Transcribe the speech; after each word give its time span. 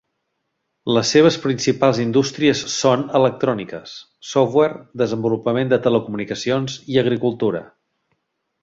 Les 0.95 1.11
seves 1.15 1.35
principals 1.43 1.99
indústries 2.05 2.63
són 2.77 3.05
electròniques, 3.21 3.95
software, 4.33 4.83
desenvolupament 5.05 5.73
de 5.75 5.81
telecomunicacions 5.87 6.81
i 6.97 7.01
agricultura. 7.05 7.65